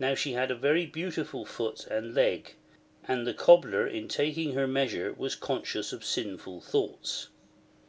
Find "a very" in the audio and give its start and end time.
0.50-0.84